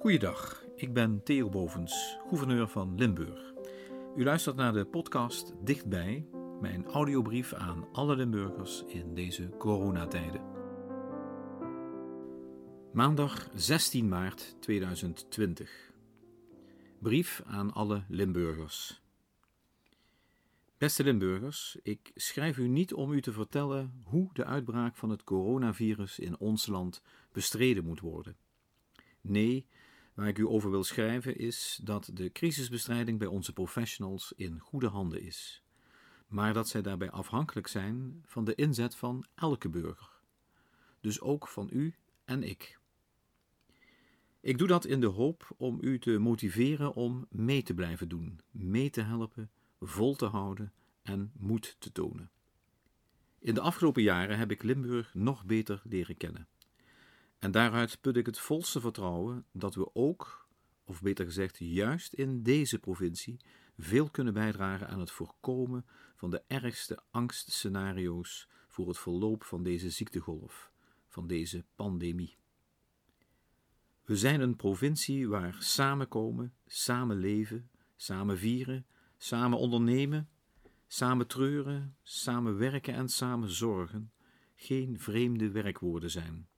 [0.00, 3.52] Goeiedag, ik ben Theo Bovens, gouverneur van Limburg.
[4.16, 6.26] U luistert naar de podcast Dichtbij,
[6.60, 10.42] mijn audiobrief aan alle Limburgers in deze coronatijden.
[12.92, 15.92] Maandag 16 maart 2020.
[16.98, 19.02] Brief aan alle Limburgers.
[20.78, 25.24] Beste Limburgers, ik schrijf u niet om u te vertellen hoe de uitbraak van het
[25.24, 28.36] coronavirus in ons land bestreden moet worden.
[29.20, 29.66] Nee,
[30.14, 34.88] waar ik u over wil schrijven is dat de crisisbestrijding bij onze professionals in goede
[34.88, 35.62] handen is,
[36.26, 40.20] maar dat zij daarbij afhankelijk zijn van de inzet van elke burger,
[41.00, 41.94] dus ook van u
[42.24, 42.78] en ik.
[44.40, 48.40] Ik doe dat in de hoop om u te motiveren om mee te blijven doen,
[48.50, 49.50] mee te helpen,
[49.80, 50.72] vol te houden
[51.02, 52.30] en moed te tonen.
[53.38, 56.48] In de afgelopen jaren heb ik Limburg nog beter leren kennen.
[57.40, 60.48] En daaruit put ik het volste vertrouwen dat we ook,
[60.84, 63.40] of beter gezegd juist in deze provincie,
[63.78, 69.90] veel kunnen bijdragen aan het voorkomen van de ergste angstscenario's voor het verloop van deze
[69.90, 70.70] ziektegolf,
[71.08, 72.36] van deze pandemie.
[74.04, 78.86] We zijn een provincie waar samenkomen, samen leven, samen vieren,
[79.16, 80.28] samen ondernemen,
[80.86, 84.12] samen treuren, samen werken en samen zorgen
[84.54, 86.48] geen vreemde werkwoorden zijn.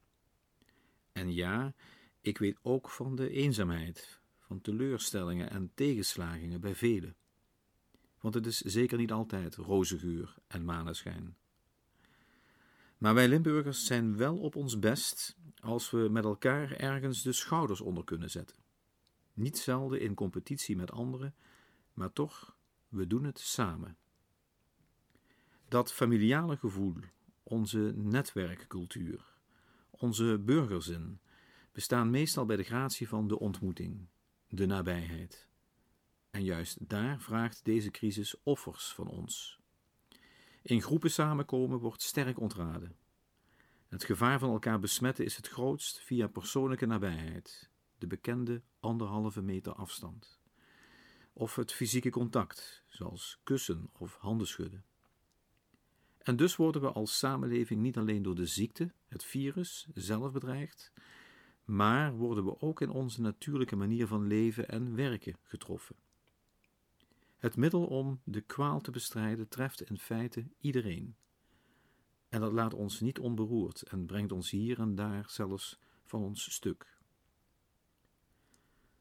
[1.13, 1.75] En ja,
[2.21, 7.17] ik weet ook van de eenzaamheid, van teleurstellingen en tegenslagingen bij velen.
[8.21, 11.37] Want het is zeker niet altijd roze geur en maneschijn.
[12.99, 17.81] Maar wij Limburgers zijn wel op ons best als we met elkaar ergens de schouders
[17.81, 18.57] onder kunnen zetten.
[19.33, 21.35] Niet zelden in competitie met anderen,
[21.95, 22.57] maar toch,
[22.89, 23.97] we doen het samen.
[25.69, 26.95] Dat familiale gevoel,
[27.43, 29.32] onze netwerkcultuur,
[30.03, 31.21] onze burgerzin
[31.73, 34.09] bestaan meestal bij de gratie van de ontmoeting,
[34.49, 35.49] de nabijheid.
[36.31, 39.61] En juist daar vraagt deze crisis offers van ons.
[40.63, 42.97] In groepen samenkomen wordt sterk ontraden.
[43.89, 49.73] Het gevaar van elkaar besmetten is het grootst via persoonlijke nabijheid, de bekende anderhalve meter
[49.73, 50.41] afstand.
[51.33, 54.85] Of het fysieke contact, zoals kussen of handen schudden.
[56.23, 60.93] En dus worden we als samenleving niet alleen door de ziekte, het virus, zelf bedreigd,
[61.65, 65.97] maar worden we ook in onze natuurlijke manier van leven en werken getroffen.
[67.37, 71.17] Het middel om de kwaal te bestrijden treft in feite iedereen.
[72.29, 76.53] En dat laat ons niet onberoerd en brengt ons hier en daar zelfs van ons
[76.53, 77.01] stuk.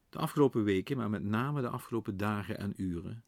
[0.09, 3.23] De afgelopen weken, maar met name de afgelopen dagen en uren,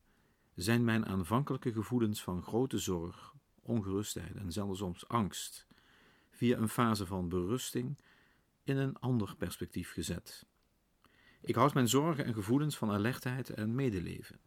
[0.55, 5.67] zijn mijn aanvankelijke gevoelens van grote zorg, ongerustheid en zelfs soms angst
[6.29, 7.97] via een fase van berusting
[8.63, 10.45] in een ander perspectief gezet.
[11.41, 14.39] Ik houd mijn zorgen en gevoelens van alertheid en medeleven.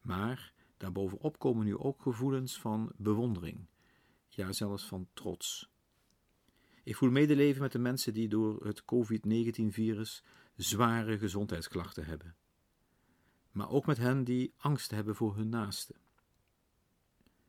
[0.00, 3.66] Maar daarbovenop komen nu ook gevoelens van bewondering,
[4.28, 5.72] ja zelfs van trots.
[6.82, 10.22] Ik voel medeleven met de mensen die door het COVID-19-virus
[10.56, 12.36] zware gezondheidsklachten hebben.
[13.50, 15.96] Maar ook met hen die angst hebben voor hun naasten.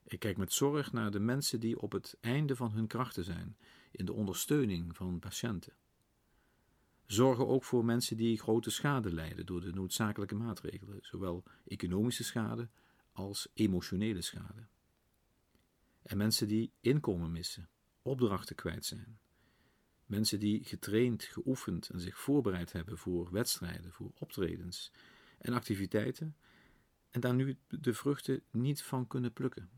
[0.08, 3.58] Ik kijk met zorg naar de mensen die op het einde van hun krachten zijn
[3.92, 5.74] in de ondersteuning van patiënten.
[7.06, 12.70] Zorgen ook voor mensen die grote schade lijden door de noodzakelijke maatregelen, zowel economische schade
[13.12, 14.68] als emotionele schade.
[16.02, 17.70] En mensen die inkomen missen,
[18.02, 19.20] opdrachten kwijt zijn.
[20.06, 24.92] Mensen die getraind, geoefend en zich voorbereid hebben voor wedstrijden, voor optredens
[25.38, 26.36] en activiteiten
[27.12, 29.70] en daar nu de vruchten niet van kunnen plukken.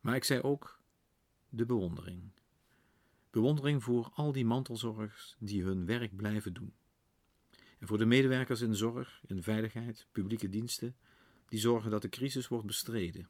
[0.00, 0.80] Maar ik zei ook
[1.48, 2.30] de bewondering.
[3.30, 6.74] Bewondering voor al die mantelzorgers die hun werk blijven doen.
[7.78, 10.96] En voor de medewerkers in zorg, in veiligheid, publieke diensten,
[11.48, 13.28] die zorgen dat de crisis wordt bestreden.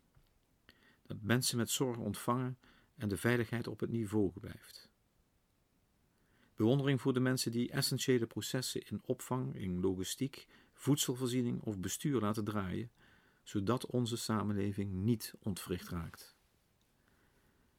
[1.03, 2.59] Dat mensen met zorg ontvangen
[2.97, 4.89] en de veiligheid op het niveau blijft.
[6.55, 12.45] Bewondering voor de mensen die essentiële processen in opvang, in logistiek, voedselvoorziening of bestuur laten
[12.45, 12.91] draaien,
[13.43, 16.38] zodat onze samenleving niet ontwricht raakt.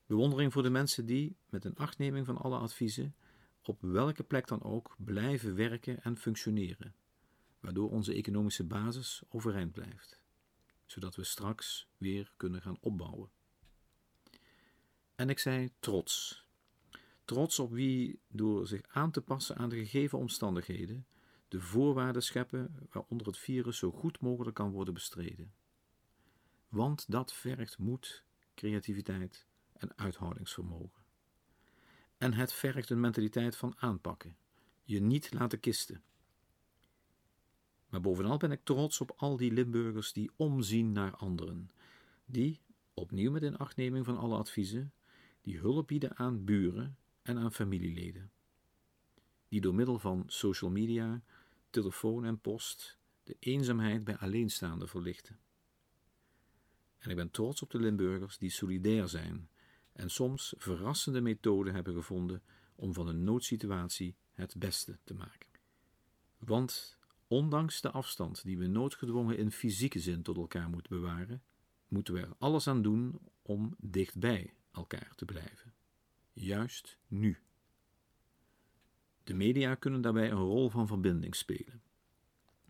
[0.10, 3.16] Bewondering voor de mensen die, met een achtneming van alle adviezen,
[3.62, 6.96] op welke plek dan ook blijven werken en functioneren,
[7.60, 10.20] waardoor onze economische basis overeind blijft,
[10.86, 13.30] zodat we straks weer kunnen gaan opbouwen.
[15.16, 16.46] En ik zei trots.
[17.26, 21.06] Trots op wie door zich aan te passen aan de gegeven omstandigheden
[21.48, 25.54] de voorwaarden scheppen waaronder het virus zo goed mogelijk kan worden bestreden.
[26.70, 28.24] Want dat vergt moed,
[28.56, 29.48] creativiteit
[29.80, 31.04] en uithoudingsvermogen.
[32.18, 34.38] En het vergt een mentaliteit van aanpakken,
[34.84, 36.04] je niet laten kisten.
[37.90, 41.70] Maar bovenal ben ik trots op al die Limburgers die omzien naar anderen,
[42.26, 42.62] die,
[42.94, 44.94] opnieuw met inachtneming van alle adviezen,
[45.42, 48.32] die hulp bieden aan buren en aan familieleden.
[49.48, 51.22] Die door middel van social media,
[51.70, 55.40] telefoon en post de eenzaamheid bij alleenstaanden verlichten.
[56.98, 59.50] En ik ben trots op de Limburgers die solidair zijn
[60.00, 62.42] en soms verrassende methoden hebben gevonden
[62.75, 65.50] om van een noodsituatie het beste te maken.
[66.38, 66.98] Want
[67.28, 71.44] ondanks de afstand die we noodgedwongen in fysieke zin tot elkaar moeten bewaren,
[71.88, 75.74] moeten we er alles aan doen om dichtbij elkaar te blijven.
[76.34, 77.38] Juist nu.
[79.24, 81.81] De media kunnen daarbij een rol van verbinding spelen.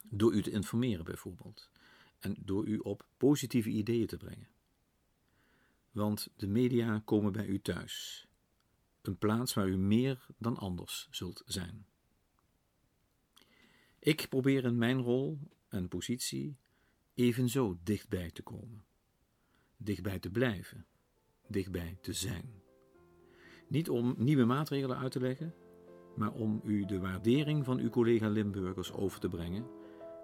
[0.03, 1.69] Door u te informeren bijvoorbeeld,
[2.19, 4.47] en door u op positieve ideeën te brengen.
[5.99, 8.27] Want de media komen bij u thuis,
[9.01, 11.85] een plaats waar u meer dan anders zult zijn.
[13.99, 16.57] Ik probeer in mijn rol en positie
[17.13, 18.85] evenzo dichtbij te komen,
[19.77, 20.85] dichtbij te blijven,
[21.47, 22.61] dichtbij te zijn.
[23.67, 25.53] Niet om nieuwe maatregelen uit te leggen,
[26.15, 29.67] maar om u de waardering van uw collega Limburgers over te brengen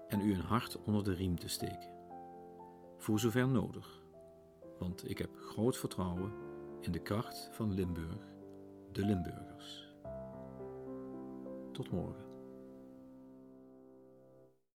[0.08, 1.94] en u een hart onder de riem te steken.
[2.98, 4.05] Voor zover nodig,
[4.80, 6.32] want ik heb groot vertrouwen
[6.82, 8.34] in de kracht van Limburg,
[8.92, 9.94] de Limburgers.
[11.72, 12.25] Tot morgen.